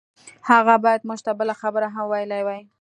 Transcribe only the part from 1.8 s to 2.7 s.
هم ويلي وای.